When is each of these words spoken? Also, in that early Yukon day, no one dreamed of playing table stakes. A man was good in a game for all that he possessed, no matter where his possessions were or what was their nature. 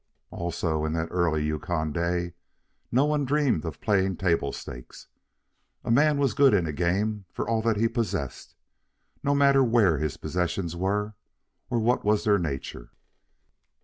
Also, 0.31 0.83
in 0.83 0.93
that 0.93 1.09
early 1.11 1.45
Yukon 1.45 1.91
day, 1.91 2.33
no 2.91 3.05
one 3.05 3.23
dreamed 3.23 3.63
of 3.65 3.79
playing 3.79 4.17
table 4.17 4.51
stakes. 4.51 5.05
A 5.83 5.91
man 5.91 6.17
was 6.17 6.33
good 6.33 6.55
in 6.55 6.65
a 6.65 6.73
game 6.73 7.25
for 7.31 7.47
all 7.47 7.61
that 7.61 7.77
he 7.77 7.87
possessed, 7.87 8.55
no 9.21 9.35
matter 9.35 9.63
where 9.63 9.99
his 9.99 10.17
possessions 10.17 10.75
were 10.75 11.13
or 11.69 11.77
what 11.77 12.03
was 12.03 12.23
their 12.23 12.39
nature. 12.39 12.89